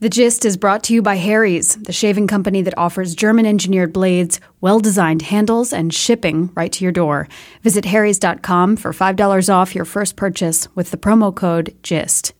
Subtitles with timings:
[0.00, 3.92] The Gist is brought to you by Harry's, the shaving company that offers German engineered
[3.92, 7.26] blades, well designed handles, and shipping right to your door.
[7.64, 12.32] Visit harrys.com for $5 off your first purchase with the promo code GIST.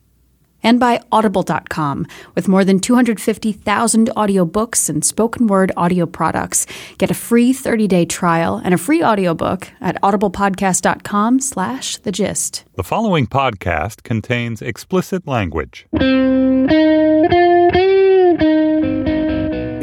[0.62, 6.64] And by audible.com, with more than 250,000 audiobooks and spoken word audio products.
[6.96, 12.64] Get a free 30-day trial and a free audiobook at audiblepodcast.com slash the gist.
[12.74, 15.86] The following podcast contains explicit language.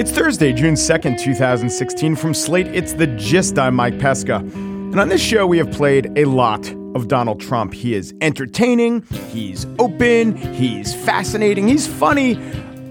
[0.05, 2.15] It's Thursday, June 2nd, 2016.
[2.15, 3.57] From Slate, it's The Gist.
[3.57, 4.35] I'm Mike Pesca.
[4.35, 7.73] And on this show, we have played a lot of Donald Trump.
[7.73, 12.35] He is entertaining, he's open, he's fascinating, he's funny,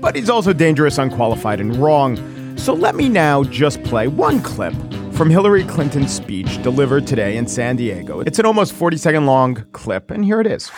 [0.01, 2.19] but he's also dangerous, unqualified, and wrong.
[2.59, 4.75] So let me now just play one clip
[5.12, 8.23] from Hillary Clinton's speech delivered today in San Diego.
[8.23, 10.69] It's an almost 40 second long clip, and here it is.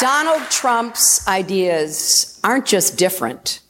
[0.00, 3.60] Donald Trump's ideas aren't just different.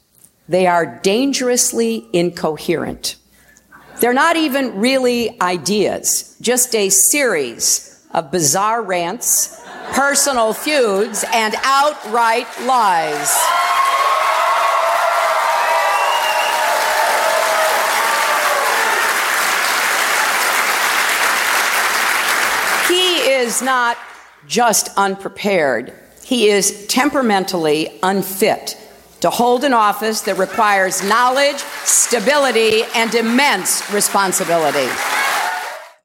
[0.49, 3.17] They are dangerously incoherent.
[3.99, 12.47] They're not even really ideas, just a series of bizarre rants, personal feuds, and outright
[12.61, 13.35] lies.
[22.87, 23.97] He is not
[24.47, 28.77] just unprepared, he is temperamentally unfit
[29.21, 34.89] to hold an office that requires knowledge, stability, and immense responsibility.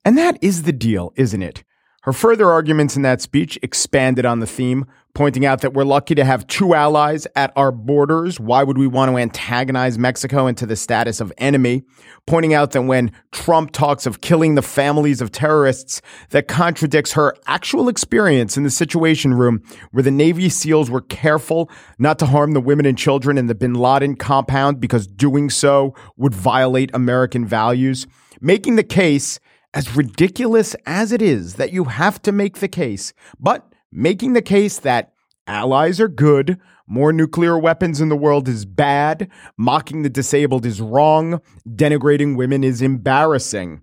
[0.04, 1.62] And that is the deal, isn't it?
[2.02, 6.16] Her further arguments in that speech expanded on the theme, pointing out that we're lucky
[6.16, 8.40] to have two allies at our borders.
[8.40, 11.84] Why would we want to antagonize Mexico into the status of enemy?
[12.26, 17.36] Pointing out that when Trump talks of killing the families of terrorists, that contradicts her
[17.46, 19.62] actual experience in the Situation Room,
[19.92, 21.70] where the Navy SEALs were careful
[22.00, 25.94] not to harm the women and children in the bin Laden compound because doing so
[26.16, 28.08] would violate American values.
[28.40, 29.38] Making the case
[29.74, 34.42] as ridiculous as it is that you have to make the case, but making the
[34.42, 35.12] case that
[35.46, 40.80] allies are good, more nuclear weapons in the world is bad, mocking the disabled is
[40.80, 43.80] wrong, denigrating women is embarrassing.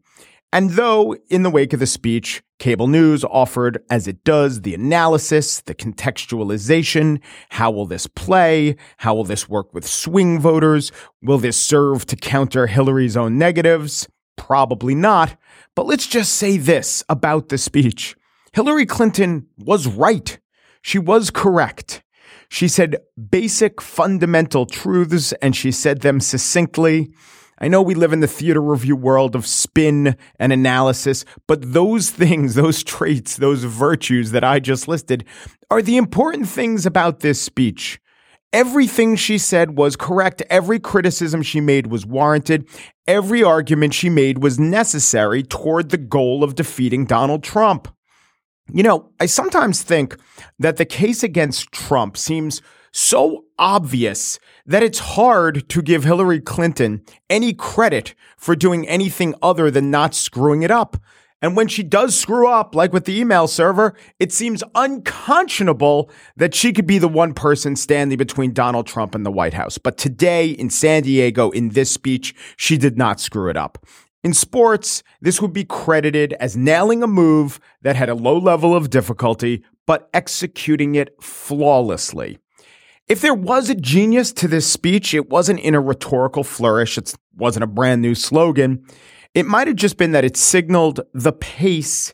[0.52, 4.74] And though, in the wake of the speech, cable news offered, as it does, the
[4.74, 8.76] analysis, the contextualization, how will this play?
[8.98, 10.92] How will this work with swing voters?
[11.22, 14.08] Will this serve to counter Hillary's own negatives?
[14.40, 15.36] Probably not.
[15.76, 18.16] But let's just say this about the speech
[18.54, 20.40] Hillary Clinton was right.
[20.82, 22.02] She was correct.
[22.48, 22.96] She said
[23.30, 27.12] basic fundamental truths and she said them succinctly.
[27.60, 32.10] I know we live in the theater review world of spin and analysis, but those
[32.22, 35.26] things, those traits, those virtues that I just listed
[35.70, 38.00] are the important things about this speech.
[38.52, 40.42] Everything she said was correct.
[40.50, 42.68] Every criticism she made was warranted.
[43.06, 47.88] Every argument she made was necessary toward the goal of defeating Donald Trump.
[48.72, 50.18] You know, I sometimes think
[50.58, 52.62] that the case against Trump seems
[52.92, 59.70] so obvious that it's hard to give Hillary Clinton any credit for doing anything other
[59.70, 60.98] than not screwing it up.
[61.42, 66.54] And when she does screw up, like with the email server, it seems unconscionable that
[66.54, 69.78] she could be the one person standing between Donald Trump and the White House.
[69.78, 73.86] But today in San Diego, in this speech, she did not screw it up.
[74.22, 78.76] In sports, this would be credited as nailing a move that had a low level
[78.76, 82.38] of difficulty, but executing it flawlessly.
[83.08, 86.98] If there was a genius to this speech, it wasn't in a rhetorical flourish.
[86.98, 88.86] It wasn't a brand new slogan.
[89.34, 92.14] It might have just been that it signaled the pace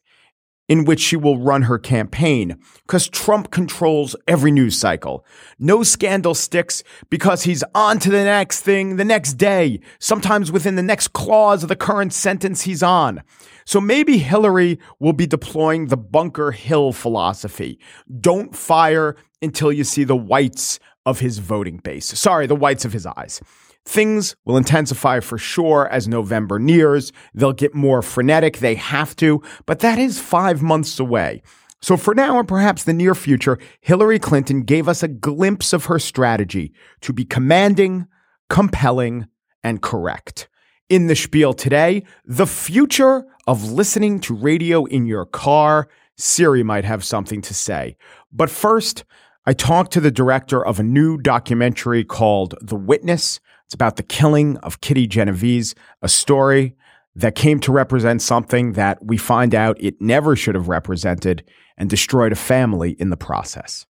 [0.68, 2.58] in which she will run her campaign
[2.88, 5.26] because Trump controls every news cycle.
[5.60, 10.76] No scandal sticks because he's on to the next thing the next day, sometimes within
[10.76, 13.22] the next clause of the current sentence he's on.
[13.66, 17.80] So maybe Hillary will be deploying the Bunker Hill philosophy.
[18.20, 22.08] Don't fire until you see the whites of his voting base.
[22.08, 23.40] Sorry, the whites of his eyes.
[23.86, 27.12] Things will intensify for sure as November nears.
[27.34, 28.58] They'll get more frenetic.
[28.58, 31.44] They have to, but that is five months away.
[31.82, 35.86] So for now, and perhaps the near future, Hillary Clinton gave us a glimpse of
[35.86, 38.08] her strategy to be commanding,
[38.50, 39.28] compelling,
[39.64, 40.48] and correct.
[40.90, 45.88] In the spiel today, the future of listening to radio in your car.
[46.18, 47.98] Siri might have something to say.
[48.32, 49.04] But first,
[49.46, 53.40] I talked to the director of a new documentary called The Witness.
[53.66, 56.76] It's about the killing of Kitty Genovese, a story
[57.16, 61.44] that came to represent something that we find out it never should have represented
[61.78, 63.86] and destroyed a family in the process.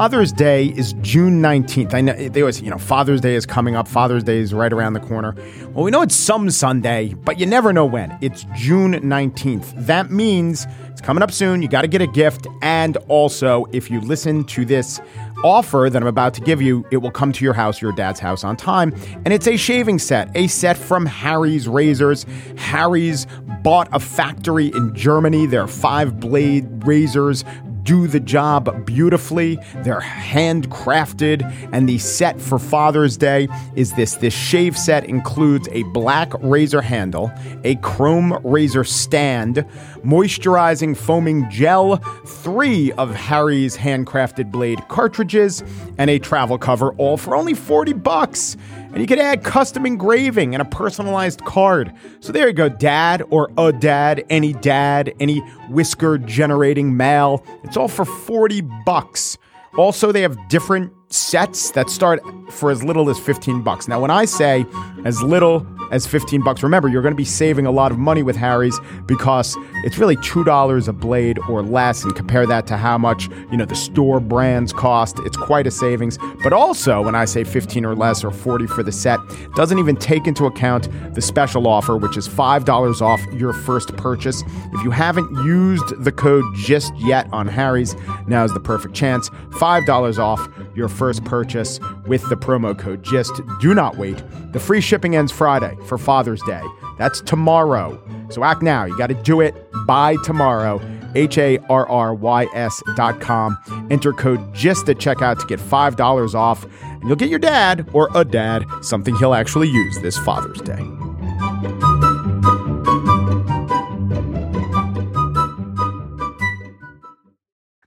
[0.00, 1.92] Father's Day is June 19th.
[1.92, 3.86] I know they always, you know, Father's Day is coming up.
[3.86, 5.34] Father's Day is right around the corner.
[5.74, 8.16] Well, we know it's some Sunday, but you never know when.
[8.22, 9.74] It's June 19th.
[9.76, 11.60] That means it's coming up soon.
[11.60, 12.46] You got to get a gift.
[12.62, 15.02] And also, if you listen to this
[15.44, 18.20] offer that I'm about to give you, it will come to your house, your dad's
[18.20, 18.94] house on time.
[19.26, 22.24] And it's a shaving set, a set from Harry's Razors.
[22.56, 23.26] Harry's
[23.62, 25.44] bought a factory in Germany.
[25.44, 27.44] They're five blade razors
[27.82, 29.58] do the job beautifully.
[29.76, 31.42] They're handcrafted,
[31.72, 34.14] and the set for Father's Day is this.
[34.16, 37.30] This shave set includes a black razor handle,
[37.64, 39.64] a chrome razor stand,
[40.04, 41.96] moisturizing foaming gel,
[42.26, 45.62] three of Harry's handcrafted blade cartridges,
[45.98, 48.56] and a travel cover, all for only 40 bucks.
[48.92, 51.92] And you can add custom engraving and a personalized card.
[52.20, 55.38] So there you go, dad or a dad, any dad, any
[55.68, 57.44] whisker generating male.
[57.62, 59.38] It's all for 40 bucks.
[59.76, 62.20] Also, they have different sets that start
[62.50, 63.88] for as little as 15 bucks.
[63.88, 64.64] Now, when I say
[65.04, 68.22] as little as 15 bucks, remember you're going to be saving a lot of money
[68.22, 72.96] with Harry's because it's really $2 a blade or less and compare that to how
[72.96, 75.18] much, you know, the store brands cost.
[75.24, 76.16] It's quite a savings.
[76.44, 79.18] But also, when I say 15 or less or 40 for the set,
[79.56, 84.44] doesn't even take into account the special offer which is $5 off your first purchase.
[84.72, 87.96] If you haven't used the code just yet on Harry's,
[88.28, 89.28] now is the perfect chance.
[89.28, 93.40] $5 off your first purchase with the promo code GIST.
[93.60, 94.22] Do not wait.
[94.52, 96.62] The free shipping ends Friday for Father's Day.
[96.98, 98.00] That's tomorrow.
[98.30, 98.84] So act now.
[98.84, 99.54] You got to do it
[99.86, 100.80] by tomorrow.
[101.14, 103.58] H A R R Y S dot com.
[103.90, 108.08] Enter code GIST at checkout to get $5 off, and you'll get your dad or
[108.14, 110.99] a dad something he'll actually use this Father's Day.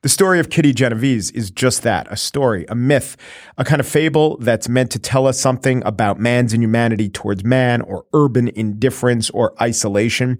[0.04, 3.16] The story of Kitty Genovese is just that a story, a myth,
[3.58, 7.80] a kind of fable that's meant to tell us something about man's inhumanity towards man
[7.80, 10.40] or urban indifference or isolation.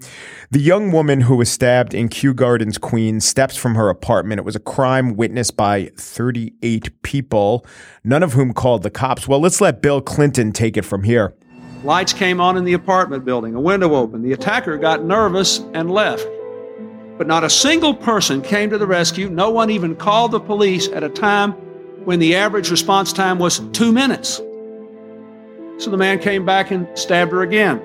[0.51, 4.39] The young woman who was stabbed in Kew Gardens, Queens, steps from her apartment.
[4.39, 7.65] It was a crime witnessed by 38 people,
[8.04, 9.30] none of whom called the cops.
[9.30, 11.36] Well, let's let Bill Clinton take it from here.
[11.86, 14.25] Lights came on in the apartment building, a window opened.
[14.25, 16.27] The attacker got nervous and left.
[17.18, 19.30] But not a single person came to the rescue.
[19.30, 21.51] No one even called the police at a time
[22.06, 24.38] when the average response time was two minutes.
[25.77, 27.81] So the man came back and stabbed her again.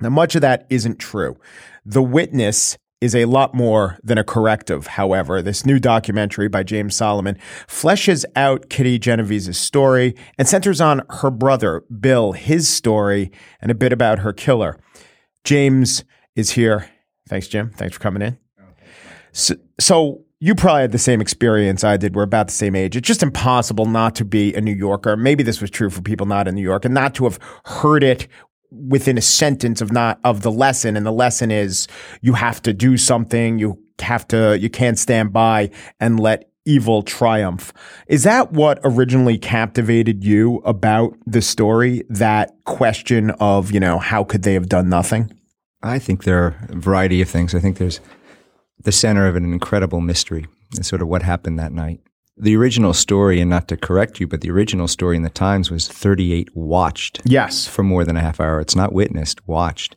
[0.00, 1.36] Now, much of that isn't true.
[1.84, 4.86] The witness is a lot more than a corrective.
[4.86, 11.02] However, this new documentary by James Solomon fleshes out Kitty Genovese's story and centers on
[11.08, 13.30] her brother, Bill, his story,
[13.60, 14.78] and a bit about her killer.
[15.44, 16.04] James
[16.36, 16.88] is here.
[17.28, 17.70] Thanks, Jim.
[17.70, 18.38] Thanks for coming in.
[18.60, 18.64] Oh,
[19.32, 22.14] so, so you probably had the same experience I did.
[22.14, 22.96] We're about the same age.
[22.96, 25.16] It's just impossible not to be a New Yorker.
[25.16, 28.02] Maybe this was true for people not in New York and not to have heard
[28.02, 28.26] it
[28.70, 30.96] within a sentence of not of the lesson.
[30.96, 31.88] And the lesson is
[32.22, 33.58] you have to do something.
[33.58, 37.72] You have to, you can't stand by and let evil triumph.
[38.06, 42.04] Is that what originally captivated you about the story?
[42.08, 45.32] That question of, you know, how could they have done nothing?
[45.82, 47.54] I think there are a variety of things.
[47.54, 48.00] I think there's
[48.82, 50.46] the center of an incredible mystery
[50.76, 52.00] and sort of what happened that night.
[52.36, 55.70] The original story, and not to correct you, but the original story in the Times
[55.70, 57.20] was 38 watched.
[57.24, 57.66] Yes.
[57.66, 58.60] For more than a half hour.
[58.60, 59.96] It's not witnessed, watched.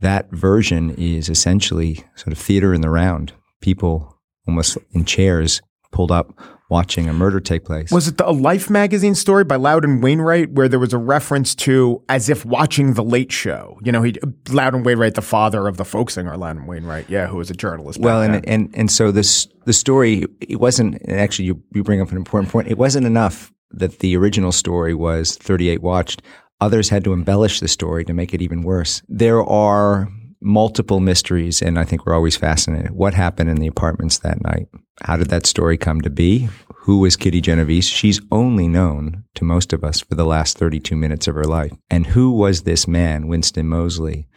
[0.00, 3.34] That version is essentially sort of theater in the round.
[3.60, 5.60] People almost in chairs
[5.92, 6.34] pulled up
[6.70, 7.90] watching a murder take place.
[7.90, 11.54] Was it the, a Life magazine story by Loudon Wainwright where there was a reference
[11.56, 13.78] to as if watching the Late Show?
[13.82, 14.14] You know, he
[14.48, 18.00] Loudon Wainwright, the father of the folk singer Loudon Wainwright, yeah, who was a journalist.
[18.00, 22.10] Well, and, and and so this the story it wasn't actually you you bring up
[22.10, 22.68] an important point.
[22.68, 26.22] It wasn't enough that the original story was 38 watched.
[26.60, 29.02] Others had to embellish the story to make it even worse.
[29.08, 30.08] There are
[30.40, 32.92] multiple mysteries, and I think we're always fascinated.
[32.92, 34.68] What happened in the apartments that night?
[35.02, 36.48] How did that story come to be?
[36.82, 37.86] Who was Kitty Genovese?
[37.86, 41.72] She's only known to most of us for the last 32 minutes of her life.
[41.90, 44.28] And who was this man, Winston Moseley,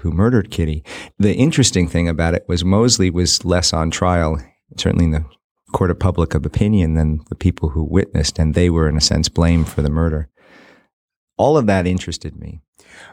[0.00, 0.84] who murdered Kitty.
[1.18, 4.38] The interesting thing about it was Moseley was less on trial,
[4.76, 5.24] certainly in the
[5.72, 9.00] court of public of opinion, than the people who witnessed, and they were, in a
[9.00, 10.28] sense, blamed for the murder.
[11.40, 12.60] All of that interested me.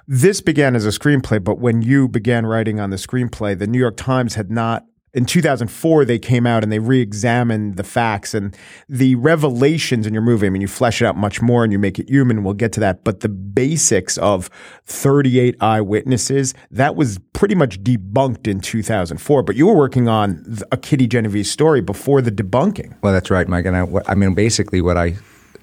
[0.05, 3.79] This began as a screenplay, but when you began writing on the screenplay, the New
[3.79, 8.53] York Times had not in 2004 they came out and they re-examined the facts and
[8.89, 10.45] the revelations in your movie.
[10.45, 12.43] I mean you flesh it out much more and you make it human.
[12.43, 13.05] We'll get to that.
[13.05, 14.49] But the basics of
[14.87, 20.75] 38 eyewitnesses that was pretty much debunked in 2004 but you were working on a
[20.75, 22.93] kitty genovese story before the debunking.
[23.01, 23.65] Well that's right mike.
[23.65, 25.15] And i, I mean basically what i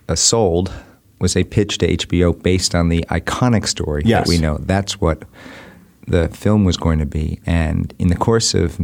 [0.09, 0.73] uh, sold
[1.25, 4.27] was a pitch to hbo based on the iconic story yes.
[4.27, 5.25] that we know that's what
[6.07, 8.79] the film was going to be and in the course of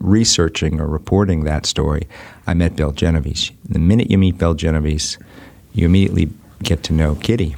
[0.00, 2.06] researching or reporting that story,
[2.46, 3.52] I met Bill Genovese.
[3.68, 5.18] The minute you meet Bill Genovese,
[5.72, 6.30] you immediately
[6.62, 7.56] get to know Kitty.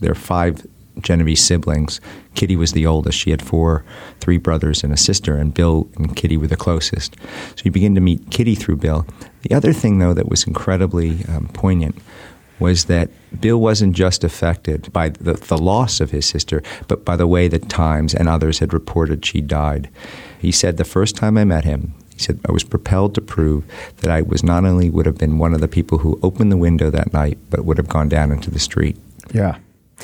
[0.00, 0.66] There are five
[1.00, 2.00] Genovese siblings.
[2.34, 3.18] Kitty was the oldest.
[3.18, 3.84] She had four,
[4.20, 7.16] three brothers and a sister, and Bill and Kitty were the closest.
[7.56, 9.06] So you begin to meet Kitty through Bill.
[9.42, 11.96] The other thing, though, that was incredibly um, poignant
[12.58, 17.16] was that Bill wasn't just affected by the, the loss of his sister, but by
[17.16, 19.88] the way that Times and others had reported she died.
[20.38, 23.64] He said the first time I met him, he said, I was propelled to prove
[23.98, 26.56] that I was not only would have been one of the people who opened the
[26.56, 28.96] window that night, but would have gone down into the street.
[29.32, 29.58] Yeah.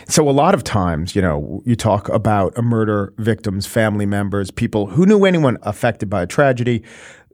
[0.09, 4.51] So a lot of times, you know, you talk about a murder victim's family members,
[4.51, 6.83] people who knew anyone affected by a tragedy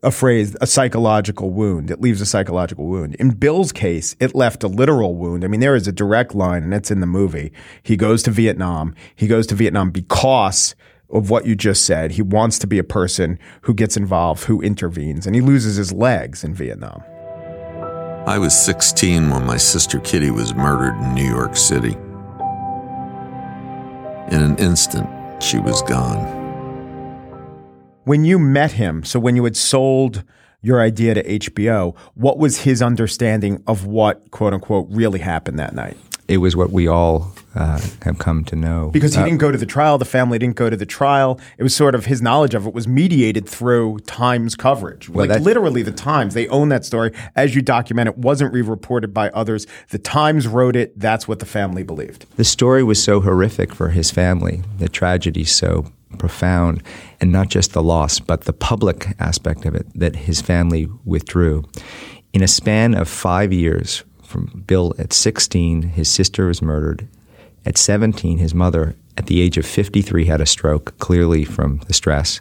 [0.03, 1.91] a phrase, a psychological wound.
[1.91, 3.15] It leaves a psychological wound.
[3.17, 5.45] In Bill's case, it left a literal wound.
[5.45, 7.53] I mean, there is a direct line, and it's in the movie.
[7.83, 8.95] He goes to Vietnam.
[9.15, 10.75] He goes to Vietnam because
[11.11, 12.13] of what you just said.
[12.13, 15.93] He wants to be a person who gets involved, who intervenes, and he loses his
[15.93, 17.03] legs in Vietnam.
[18.27, 21.93] I was 16 when my sister Kitty was murdered in New York City.
[24.33, 25.09] In an instant,
[25.41, 26.36] she was gone
[28.07, 30.23] when you met him, so when you had sold
[30.63, 35.75] your idea to HBO, what was his understanding of what quote unquote really happened that
[35.75, 35.97] night?
[36.29, 38.91] It was what we all uh, have come to know.
[38.93, 41.41] Because he uh, didn't go to the trial, the family didn't go to the trial.
[41.59, 45.09] It was sort of his knowledge of it was mediated through Times coverage.
[45.09, 47.13] Well, like literally, the Times, they own that story.
[47.35, 49.67] As you document it, wasn't re reported by others.
[49.91, 50.99] The Times wrote it.
[50.99, 52.27] That's what the family believed.
[52.37, 55.87] The story was so horrific for his family, the tragedy so
[56.19, 56.83] profound,
[57.21, 61.65] and not just the loss, but the public aspect of it that his family withdrew.
[62.33, 67.09] In a span of five years, from Bill at 16, his sister was murdered.
[67.65, 71.95] At 17, his mother, at the age of 53, had a stroke, clearly from the
[71.95, 72.41] stress.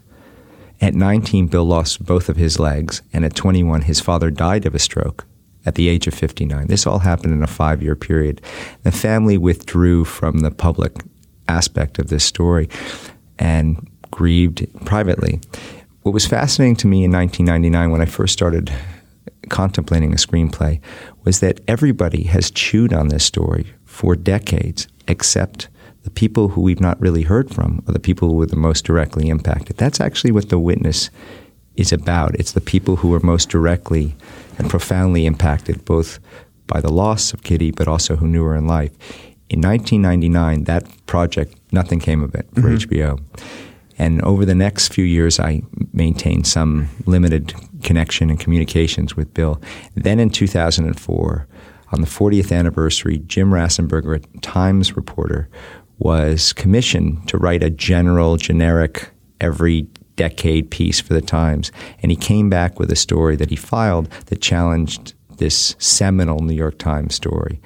[0.82, 4.76] At 19, Bill lost both of his legs, and at 21, his father died of
[4.76, 5.26] a stroke
[5.66, 6.68] at the age of 59.
[6.68, 8.42] This all happened in a five year period.
[8.84, 10.94] The family withdrew from the public
[11.48, 12.70] aspect of this story
[13.40, 15.40] and grieved privately.
[16.02, 18.72] What was fascinating to me in 1999 when I first started
[19.50, 20.80] contemplating a screenplay
[21.24, 25.68] was that everybody has chewed on this story for decades except
[26.04, 28.86] the people who we've not really heard from or the people who were the most
[28.86, 29.78] directly impacted.
[29.78, 31.10] That's actually what the witness
[31.76, 32.36] is about.
[32.36, 34.16] It's the people who were most directly
[34.58, 36.20] and profoundly impacted, both
[36.68, 38.92] by the loss of Kitty, but also who knew her in life.
[39.50, 42.94] In 1999, that project, nothing came of it for mm-hmm.
[42.94, 43.24] HBO.
[43.98, 45.62] And over the next few years, I
[45.94, 47.54] maintained some limited
[47.84, 49.62] connection and communications with Bill.
[49.96, 51.48] Then in 2004,
[51.94, 55.48] on the 40th anniversary, Jim Rasenberger, a Times reporter,
[55.98, 59.84] was commissioned to write a general, generic, every
[60.16, 61.72] decade piece for the Times.
[62.02, 66.56] And he came back with a story that he filed that challenged this seminal New
[66.56, 67.62] York Times story.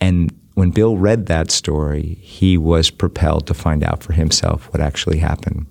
[0.00, 4.80] And when Bill read that story, he was propelled to find out for himself what
[4.80, 5.66] actually happened.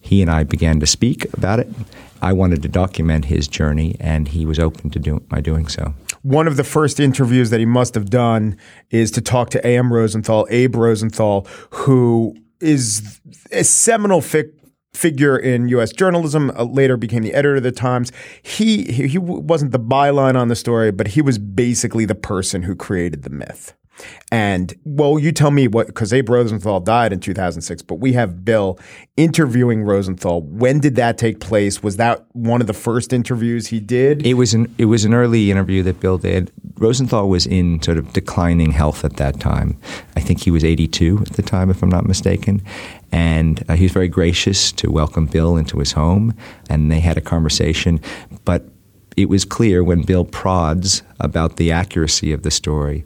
[0.00, 1.68] He and I began to speak about it.
[2.22, 5.94] I wanted to document his journey, and he was open to do, my doing so.
[6.22, 8.56] One of the first interviews that he must have done
[8.90, 9.92] is to talk to A.M.
[9.92, 13.20] Rosenthal, Abe Rosenthal, who is
[13.52, 14.22] a seminal
[14.96, 15.92] figure in U.S.
[15.92, 16.50] journalism.
[16.56, 18.12] Uh, later became the editor of the Times.
[18.42, 22.62] He, he he wasn't the byline on the story, but he was basically the person
[22.62, 23.74] who created the myth.
[24.32, 28.44] And well, you tell me what, because Abe Rosenthal died in 2006, but we have
[28.44, 28.78] Bill
[29.16, 30.42] interviewing Rosenthal.
[30.42, 31.82] When did that take place?
[31.82, 34.26] Was that one of the first interviews he did?
[34.26, 36.50] It was an it was an early interview that Bill did.
[36.78, 39.78] Rosenthal was in sort of declining health at that time.
[40.16, 42.62] I think he was 82 at the time, if I'm not mistaken.
[43.12, 46.34] And uh, he was very gracious to welcome Bill into his home,
[46.68, 48.00] and they had a conversation.
[48.44, 48.68] But
[49.16, 53.04] it was clear when Bill prods about the accuracy of the story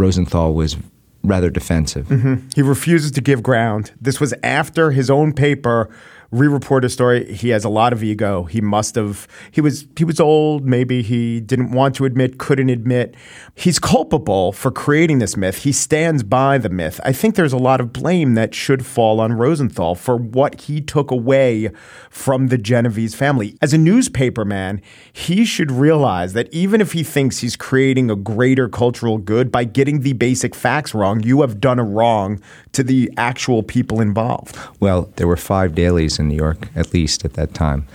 [0.00, 0.76] Rosenthal was
[1.22, 2.06] rather defensive.
[2.06, 2.48] Mm-hmm.
[2.54, 3.92] He refuses to give ground.
[4.00, 5.90] This was after his own paper
[6.30, 7.32] re-report his story.
[7.32, 8.44] He has a lot of ego.
[8.44, 9.26] He must have.
[9.50, 9.86] He was.
[9.96, 10.66] He was old.
[10.66, 12.38] Maybe he didn't want to admit.
[12.38, 13.14] Couldn't admit.
[13.54, 15.58] He's culpable for creating this myth.
[15.64, 17.00] He stands by the myth.
[17.04, 20.80] I think there's a lot of blame that should fall on Rosenthal for what he
[20.80, 21.70] took away
[22.10, 23.56] from the Genovese family.
[23.60, 24.80] As a newspaper man,
[25.12, 29.64] he should realize that even if he thinks he's creating a greater cultural good by
[29.64, 32.40] getting the basic facts wrong, you have done a wrong
[32.72, 34.56] to the actual people involved.
[34.78, 37.86] Well, there were five dailies in New York, at least at that time.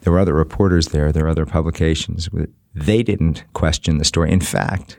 [0.00, 2.28] There were other reporters there, there were other publications.
[2.74, 4.32] They didn't question the story.
[4.32, 4.98] In fact,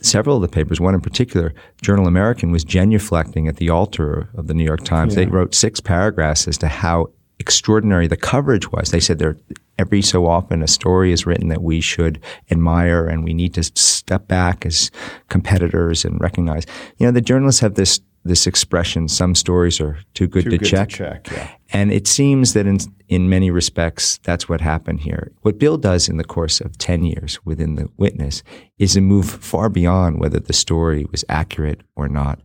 [0.00, 4.46] several of the papers, one in particular, Journal American, was genuflecting at the altar of
[4.46, 5.14] the New York Times.
[5.14, 5.24] Yeah.
[5.24, 8.90] They wrote six paragraphs as to how extraordinary the coverage was.
[8.90, 9.36] They said there
[9.78, 12.20] every so often a story is written that we should
[12.50, 14.90] admire and we need to step back as
[15.28, 16.64] competitors and recognize.
[16.98, 20.58] You know, the journalists have this this expression, some stories are too good, too to,
[20.58, 20.88] good check.
[20.88, 21.30] to check.
[21.30, 21.50] Yeah.
[21.72, 22.78] And it seems that in,
[23.08, 25.32] in many respects, that's what happened here.
[25.42, 28.42] What Bill does in the course of 10 years within the witness
[28.78, 32.40] is to move far beyond whether the story was accurate or not,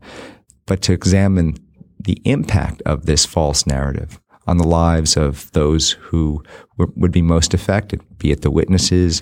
[0.66, 1.56] but to examine
[2.00, 6.44] the impact of this false narrative on the lives of those who
[6.78, 9.22] were, would be most affected, be it the witnesses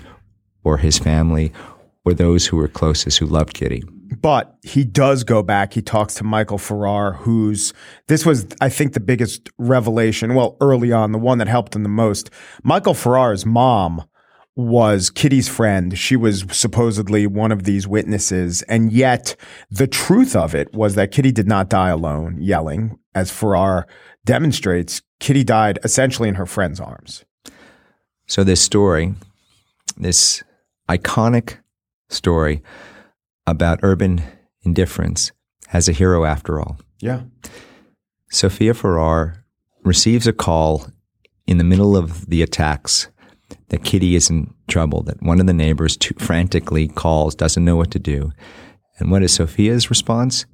[0.64, 1.52] or his family
[2.04, 3.82] or those who were closest who loved Kitty.
[4.16, 5.74] But he does go back.
[5.74, 7.74] He talks to Michael Farrar, who's
[8.06, 10.34] this was, I think, the biggest revelation.
[10.34, 12.30] Well, early on, the one that helped him the most.
[12.62, 14.04] Michael Farrar's mom
[14.56, 15.96] was Kitty's friend.
[15.96, 18.62] She was supposedly one of these witnesses.
[18.62, 19.36] And yet
[19.70, 22.98] the truth of it was that Kitty did not die alone, yelling.
[23.14, 23.86] As Farrar
[24.24, 27.24] demonstrates, Kitty died essentially in her friend's arms.
[28.26, 29.14] So this story,
[29.96, 30.42] this
[30.88, 31.58] iconic
[32.08, 32.62] story
[33.50, 34.22] about urban
[34.62, 35.32] indifference
[35.68, 36.78] has a hero after all.
[37.00, 37.22] Yeah.
[38.30, 39.44] Sophia Farrar
[39.84, 40.86] receives a call
[41.46, 43.08] in the middle of the attacks
[43.68, 47.76] that Kitty is in trouble, that one of the neighbors too frantically calls, doesn't know
[47.76, 48.32] what to do.
[48.98, 50.44] And what is Sophia's response?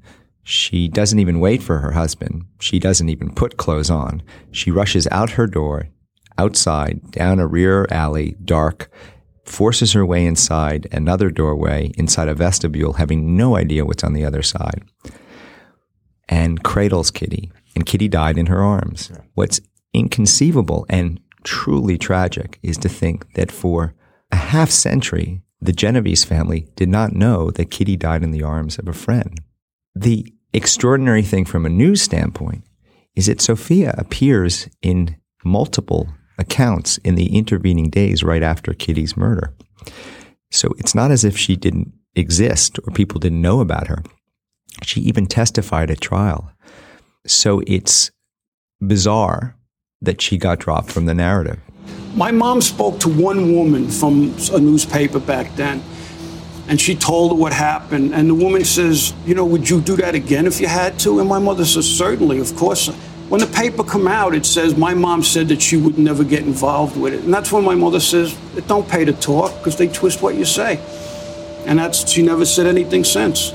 [0.44, 2.44] She doesn't even wait for her husband.
[2.60, 4.22] She doesn't even put clothes on.
[4.52, 5.88] She rushes out her door,
[6.38, 8.90] outside, down a rear alley, dark,
[9.44, 14.24] forces her way inside another doorway, inside a vestibule, having no idea what's on the
[14.24, 14.82] other side,
[16.28, 17.52] and cradles Kitty.
[17.76, 19.10] And Kitty died in her arms.
[19.34, 19.60] What's
[19.92, 23.94] inconceivable and truly tragic is to think that for
[24.30, 28.78] a half century, the Genovese family did not know that Kitty died in the arms
[28.78, 29.40] of a friend.
[29.94, 32.64] The extraordinary thing from a news standpoint
[33.14, 39.52] is that Sophia appears in multiple accounts in the intervening days right after Kitty's murder.
[40.50, 44.02] So it's not as if she didn't exist or people didn't know about her.
[44.82, 46.52] She even testified at trial.
[47.26, 48.10] So it's
[48.80, 49.56] bizarre
[50.02, 51.58] that she got dropped from the narrative.
[52.14, 55.82] My mom spoke to one woman from a newspaper back then,
[56.68, 58.14] and she told her what happened.
[58.14, 61.18] And the woman says, You know, would you do that again if you had to?
[61.18, 62.90] And my mother says, Certainly, of course.
[63.28, 66.42] When the paper come out, it says my mom said that she would never get
[66.42, 67.24] involved with it.
[67.24, 70.34] And that's when my mother says, it don't pay to talk because they twist what
[70.34, 70.78] you say.
[71.66, 73.54] And that's, she never said anything since.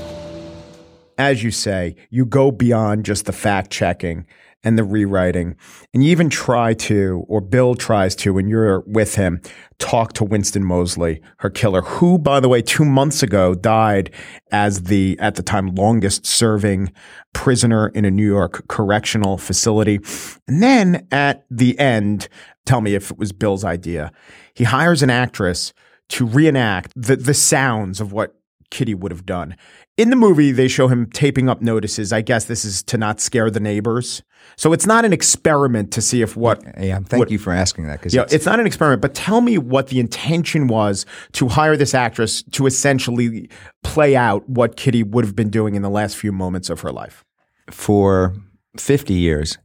[1.16, 4.26] As you say, you go beyond just the fact checking
[4.62, 5.56] and the rewriting.
[5.94, 9.40] And you even try to, or Bill tries to, when you're with him,
[9.78, 14.10] talk to Winston Moseley, her killer, who, by the way, two months ago died
[14.52, 16.92] as the, at the time, longest serving
[17.32, 19.98] prisoner in a New York correctional facility.
[20.46, 22.28] And then at the end,
[22.66, 24.12] tell me if it was Bill's idea,
[24.54, 25.72] he hires an actress
[26.10, 28.34] to reenact the, the sounds of what
[28.70, 29.56] Kitty would have done.
[30.00, 32.10] In the movie, they show him taping up notices.
[32.10, 34.22] I guess this is to not scare the neighbors.
[34.56, 36.64] So it's not an experiment to see if what.
[36.80, 37.98] Yeah, thank what, you for asking that.
[37.98, 39.02] Because yeah, it's, it's, not an experiment.
[39.02, 43.50] But tell me what the intention was to hire this actress to essentially
[43.82, 46.90] play out what Kitty would have been doing in the last few moments of her
[46.90, 47.22] life.
[47.70, 48.34] For
[48.78, 49.58] fifty years,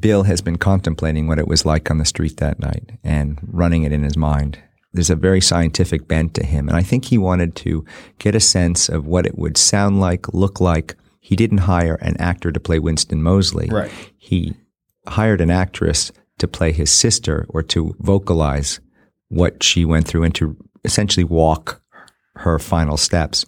[0.00, 3.82] Bill has been contemplating what it was like on the street that night and running
[3.82, 4.62] it in his mind
[4.94, 6.68] there's a very scientific bent to him.
[6.68, 7.84] And I think he wanted to
[8.18, 10.94] get a sense of what it would sound like, look like.
[11.20, 13.68] He didn't hire an actor to play Winston Moseley.
[13.68, 13.90] Right.
[14.16, 14.54] He
[15.08, 18.80] hired an actress to play his sister or to vocalize
[19.28, 21.82] what she went through and to essentially walk
[22.36, 23.44] her final steps.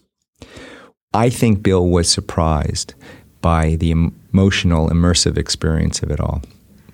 [1.15, 2.95] I think Bill was surprised
[3.41, 6.43] by the emotional, immersive experience of it all.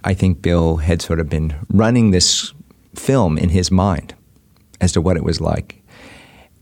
[0.05, 2.53] I think Bill had sort of been running this
[2.95, 4.15] film in his mind
[4.83, 5.83] as to what it was like.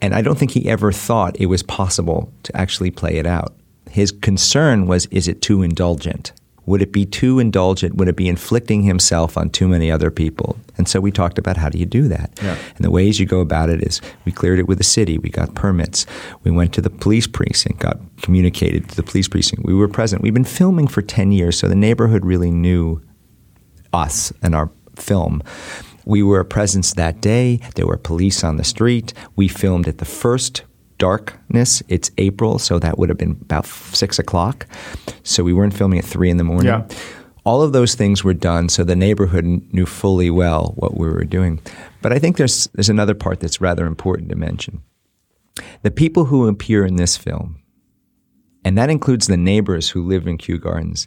[0.01, 3.55] And I don't think he ever thought it was possible to actually play it out.
[3.91, 6.33] His concern was is it too indulgent?
[6.67, 7.97] Would it be too indulgent?
[7.97, 10.57] Would it be inflicting himself on too many other people?
[10.79, 12.31] And so we talked about how do you do that?
[12.41, 12.57] Yeah.
[12.77, 15.31] And the ways you go about it is we cleared it with the city, we
[15.31, 16.07] got permits,
[16.45, 19.65] we went to the police precinct, got communicated to the police precinct.
[19.65, 20.23] We were present.
[20.23, 23.03] We've been filming for 10 years, so the neighborhood really knew
[23.93, 25.43] us and our film.
[26.11, 27.61] We were a presence that day.
[27.77, 29.15] There were police on the street.
[29.37, 30.65] We filmed at the first
[30.99, 31.85] darkness.
[31.87, 34.67] It's April, so that would have been about six o'clock.
[35.23, 36.67] So we weren't filming at three in the morning.
[36.67, 36.89] Yeah.
[37.45, 41.23] All of those things were done, so the neighborhood knew fully well what we were
[41.23, 41.61] doing.
[42.03, 44.83] But I think there's there's another part that's rather important to mention.
[45.83, 47.63] The people who appear in this film,
[48.65, 51.07] and that includes the neighbors who live in Kew Gardens,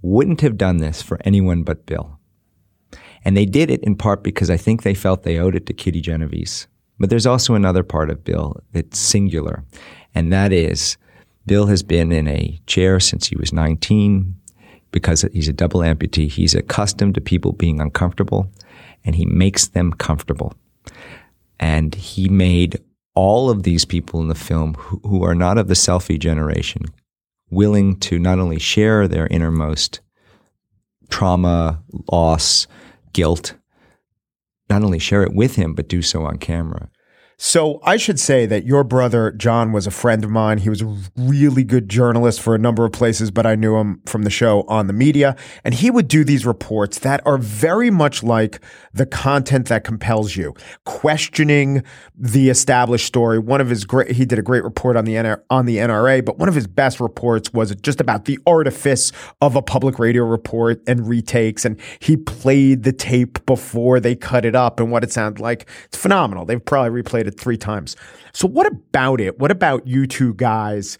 [0.00, 2.15] wouldn't have done this for anyone but Bill.
[3.26, 5.72] And they did it in part because I think they felt they owed it to
[5.72, 6.68] Kitty Genovese.
[7.00, 9.64] But there's also another part of Bill that's singular,
[10.14, 10.96] and that is
[11.44, 14.32] Bill has been in a chair since he was 19
[14.92, 16.30] because he's a double amputee.
[16.30, 18.48] He's accustomed to people being uncomfortable,
[19.04, 20.54] and he makes them comfortable.
[21.58, 22.78] And he made
[23.16, 26.84] all of these people in the film who, who are not of the selfie generation
[27.50, 29.98] willing to not only share their innermost
[31.08, 32.68] trauma, loss,
[33.16, 33.54] guilt,
[34.68, 36.90] not only share it with him, but do so on camera.
[37.38, 40.56] So I should say that your brother John was a friend of mine.
[40.56, 44.00] He was a really good journalist for a number of places, but I knew him
[44.06, 45.36] from the show on the media.
[45.62, 48.62] And he would do these reports that are very much like
[48.94, 50.54] the content that compels you,
[50.86, 51.82] questioning
[52.16, 53.38] the established story.
[53.38, 56.24] One of his great, he did a great report on the NR, on the NRA,
[56.24, 60.24] but one of his best reports was just about the artifice of a public radio
[60.24, 61.66] report and retakes.
[61.66, 65.68] And he played the tape before they cut it up and what it sounded like.
[65.84, 66.46] It's phenomenal.
[66.46, 67.96] They've probably replayed it three times.
[68.32, 69.38] So what about it?
[69.38, 70.98] What about you two guys?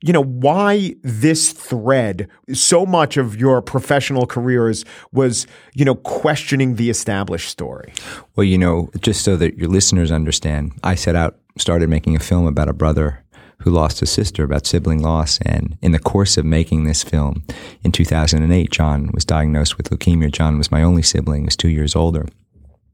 [0.00, 6.76] You know, why this thread, so much of your professional careers was, you know, questioning
[6.76, 7.92] the established story?
[8.36, 12.20] Well, you know, just so that your listeners understand, I set out, started making a
[12.20, 13.24] film about a brother
[13.60, 15.38] who lost his sister, about sibling loss.
[15.42, 17.44] And in the course of making this film
[17.82, 20.30] in 2008, John was diagnosed with leukemia.
[20.30, 22.26] John was my only sibling, was two years older.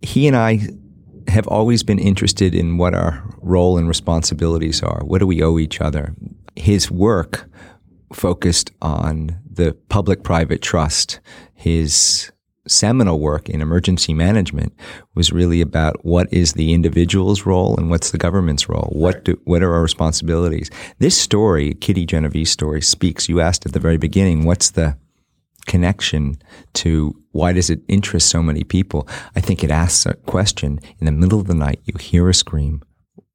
[0.00, 0.68] He and I
[1.34, 5.02] have always been interested in what our role and responsibilities are.
[5.04, 6.14] What do we owe each other?
[6.54, 7.50] His work
[8.12, 11.18] focused on the public private trust.
[11.54, 12.30] His
[12.68, 14.72] seminal work in emergency management
[15.14, 18.88] was really about what is the individual's role and what's the government's role.
[18.92, 20.70] What do, what are our responsibilities?
[21.00, 23.28] This story, Kitty Genovese's story, speaks.
[23.28, 24.96] You asked at the very beginning, what's the
[25.66, 26.36] connection
[26.74, 29.08] to why does it interest so many people?
[29.34, 31.80] I think it asks a question in the middle of the night.
[31.84, 32.82] You hear a scream.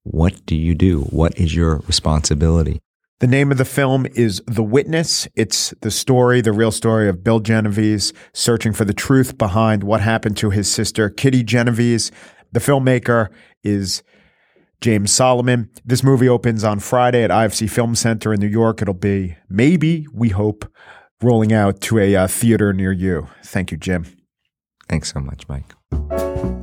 [0.03, 1.01] What do you do?
[1.01, 2.79] What is your responsibility?
[3.19, 5.27] The name of the film is The Witness.
[5.35, 9.99] It's the story, the real story of Bill Genovese searching for the truth behind what
[9.99, 12.11] happened to his sister, Kitty Genovese.
[12.53, 13.27] The filmmaker
[13.61, 14.03] is
[14.79, 15.69] James Solomon.
[15.83, 18.81] This movie opens on Friday at IFC Film Center in New York.
[18.81, 20.71] It'll be, maybe, we hope,
[21.21, 23.27] rolling out to a uh, theater near you.
[23.43, 24.05] Thank you, Jim.
[24.88, 26.58] Thanks so much, Mike.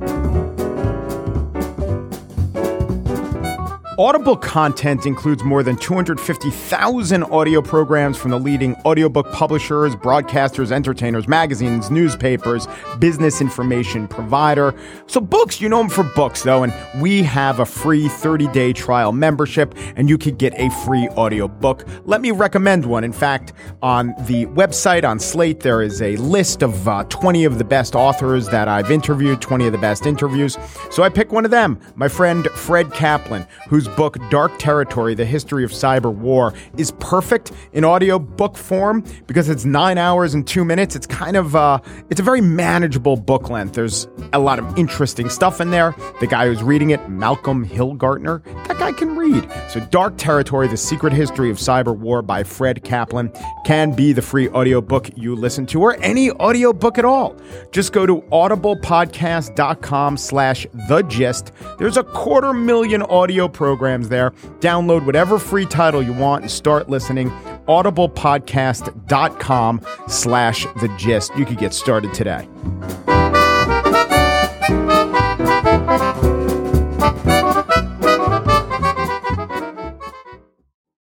[3.99, 11.27] Audible content includes more than 250,000 audio programs from the leading audiobook publishers, broadcasters, entertainers,
[11.27, 12.67] magazines, newspapers,
[12.99, 14.75] business information provider.
[15.07, 18.71] So, books, you know them for books, though, and we have a free 30 day
[18.71, 21.83] trial membership, and you could get a free audiobook.
[22.05, 23.03] Let me recommend one.
[23.03, 27.57] In fact, on the website on Slate, there is a list of uh, 20 of
[27.57, 30.55] the best authors that I've interviewed, 20 of the best interviews.
[30.91, 33.47] So, I pick one of them, my friend Fred Kaplan,
[33.87, 39.03] whose book Dark Territory: The History of Cyber War is perfect in audio book form
[39.27, 40.95] because it's 9 hours and 2 minutes.
[40.95, 43.73] It's kind of uh it's a very manageable book length.
[43.73, 45.95] There's a lot of interesting stuff in there.
[46.19, 49.49] The guy who's reading it, Malcolm Hillgartner, that guy can read.
[49.69, 53.31] So Dark Territory: The Secret History of Cyber War by Fred Kaplan
[53.65, 57.35] can be the free audiobook you listen to or any audiobook at all.
[57.71, 61.51] Just go to audiblepodcast.com slash the gist.
[61.77, 63.76] There's a quarter million audio programs
[64.09, 64.31] there.
[64.59, 67.29] Download whatever free title you want and start listening.
[67.67, 71.35] audiblepodcast.com slash the gist.
[71.37, 72.47] You could get started today.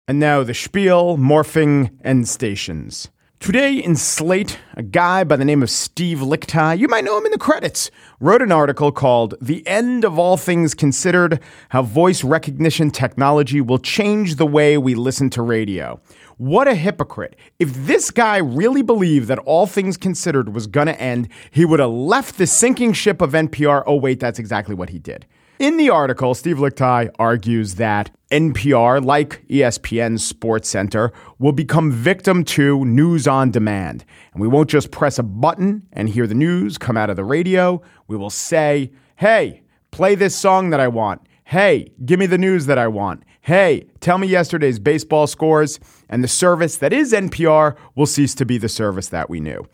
[0.08, 3.10] And now the spiel, morphing, and stations.
[3.40, 7.24] Today in Slate, a guy by the name of Steve Lickteig, you might know him
[7.24, 12.24] in the credits, wrote an article called The End of All Things Considered How Voice
[12.24, 16.00] Recognition Technology Will Change the Way We Listen to Radio.
[16.36, 17.36] What a hypocrite.
[17.60, 21.78] If this guy really believed that All Things Considered was going to end, he would
[21.78, 23.84] have left the sinking ship of NPR.
[23.86, 25.26] Oh, wait, that's exactly what he did.
[25.58, 32.44] In the article, Steve Lickteig argues that NPR, like ESPN's Sports Center, will become victim
[32.44, 34.04] to news on demand.
[34.32, 37.24] And we won't just press a button and hear the news come out of the
[37.24, 37.82] radio.
[38.06, 41.22] We will say, hey, play this song that I want.
[41.42, 43.24] Hey, give me the news that I want.
[43.40, 45.80] Hey, tell me yesterday's baseball scores.
[46.08, 49.66] And the service that is NPR will cease to be the service that we knew.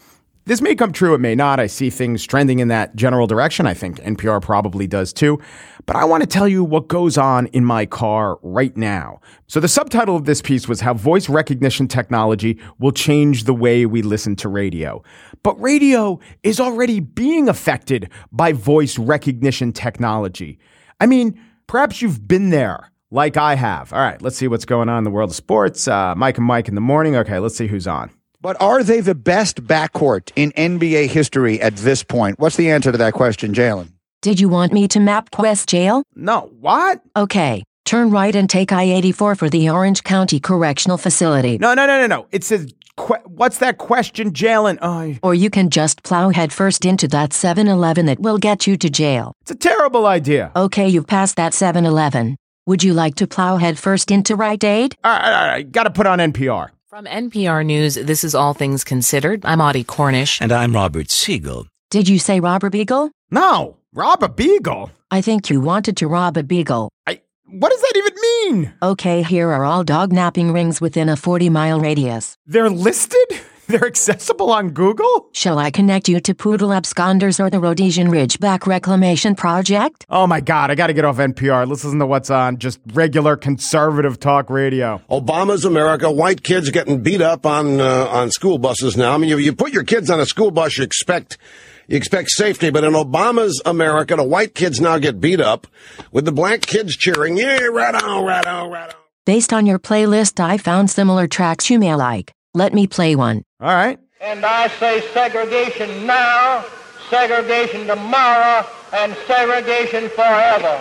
[0.46, 1.58] This may come true, it may not.
[1.58, 3.66] I see things trending in that general direction.
[3.66, 5.40] I think NPR probably does too.
[5.86, 9.20] But I want to tell you what goes on in my car right now.
[9.46, 13.84] So, the subtitle of this piece was How Voice Recognition Technology Will Change the Way
[13.84, 15.02] We Listen to Radio.
[15.42, 20.58] But radio is already being affected by voice recognition technology.
[21.00, 23.92] I mean, perhaps you've been there like I have.
[23.92, 25.86] All right, let's see what's going on in the world of sports.
[25.86, 27.14] Uh, Mike and Mike in the morning.
[27.16, 28.10] Okay, let's see who's on.
[28.40, 32.38] But are they the best backcourt in NBA history at this point?
[32.38, 33.93] What's the answer to that question, Jalen?
[34.24, 36.02] Did you want me to map Quest Jail?
[36.16, 36.50] No.
[36.58, 37.02] What?
[37.14, 37.62] Okay.
[37.84, 41.58] Turn right and take I 84 for the Orange County Correctional Facility.
[41.58, 42.26] No, no, no, no, no.
[42.32, 44.78] It says, que- what's that question, Jalen?
[44.80, 48.78] Oh, Or you can just plow headfirst into that 7 Eleven that will get you
[48.78, 49.34] to jail.
[49.42, 50.50] it's a terrible idea.
[50.56, 52.36] Okay, you've passed that 7 Eleven.
[52.64, 54.96] Would you like to plow headfirst into Rite Aid?
[55.04, 55.70] All right, all right.
[55.70, 56.70] Got to put on NPR.
[56.88, 59.44] From NPR News, this is All Things Considered.
[59.44, 60.40] I'm Audie Cornish.
[60.40, 61.66] And I'm Robert Siegel.
[61.90, 63.10] Did you say rob a beagle?
[63.30, 64.90] No, rob a beagle.
[65.10, 66.90] I think you wanted to rob a beagle.
[67.06, 67.20] I.
[67.46, 68.74] What does that even mean?
[68.82, 72.36] Okay, here are all dog napping rings within a 40 mile radius.
[72.46, 73.28] They're listed.
[73.66, 75.28] They're accessible on Google.
[75.32, 80.04] Shall I connect you to Poodle Absconders or the Rhodesian Ridgeback Reclamation Project?
[80.10, 81.66] Oh my God, I got to get off NPR.
[81.66, 85.00] Let's listen to what's on just regular conservative talk radio.
[85.08, 86.10] Obama's America.
[86.10, 89.12] White kids getting beat up on uh, on school buses now.
[89.14, 91.38] I mean, you, you put your kids on a school bus, you expect
[91.86, 95.66] you expect safety, but in Obama's America, the white kids now get beat up
[96.12, 99.78] with the black kids cheering, "Yeah, right on, right on, right on." Based on your
[99.78, 102.32] playlist, I found similar tracks you may like.
[102.52, 103.42] Let me play one.
[103.60, 103.98] All right.
[104.20, 106.64] And I say segregation now,
[107.10, 110.80] segregation tomorrow, and segregation forever.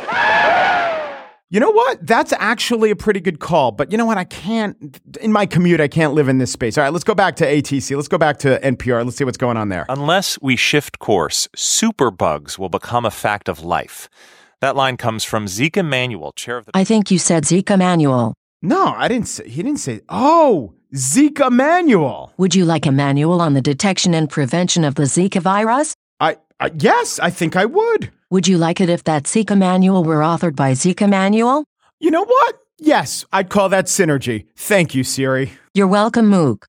[1.53, 1.99] You know what?
[2.07, 3.71] That's actually a pretty good call.
[3.71, 4.17] But you know what?
[4.17, 6.79] I can't, in my commute, I can't live in this space.
[6.79, 7.95] All right, let's go back to ATC.
[7.95, 9.05] Let's go back to NPR.
[9.05, 9.85] Let's see what's going on there.
[9.87, 14.09] Unless we shift course, superbugs will become a fact of life.
[14.61, 16.71] That line comes from Zeke Emanuel, chair of the.
[16.73, 18.33] I think you said Zeke Emanuel.
[18.63, 22.33] No, I didn't say, he didn't say, oh, Zeke Emanuel.
[22.37, 25.93] Would you like a manual on the detection and prevention of the Zika virus?
[26.19, 28.09] I, I yes, I think I would.
[28.29, 31.65] Would you like it if that Zika manual were authored by Zika Manual?
[31.99, 32.57] You know what?
[32.79, 34.45] Yes, I'd call that synergy.
[34.55, 35.51] Thank you, Siri.
[35.73, 36.65] You're welcome, Mook.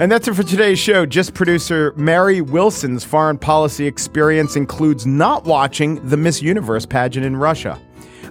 [0.00, 1.06] And that's it for today's show.
[1.06, 7.36] Gist producer Mary Wilson's foreign policy experience includes not watching the Miss Universe pageant in
[7.36, 7.80] Russia.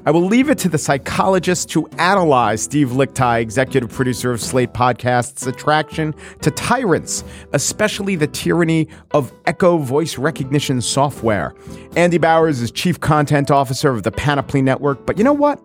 [0.03, 4.73] I will leave it to the psychologists to analyze Steve Lickteig, executive producer of Slate
[4.73, 11.53] Podcast's attraction to tyrants, especially the tyranny of echo voice recognition software.
[11.95, 15.61] Andy Bowers is chief content officer of the Panoply Network, but you know what?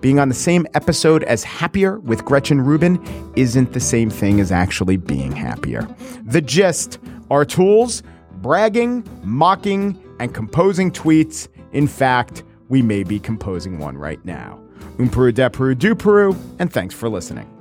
[0.00, 3.02] Being on the same episode as Happier with Gretchen Rubin
[3.34, 5.82] isn't the same thing as actually being happier.
[6.24, 11.48] The gist are tools, bragging, mocking, and composing tweets.
[11.72, 14.58] In fact, we may be composing one right now.
[14.96, 17.59] Umperu, Deperu, Duperu, and thanks for listening.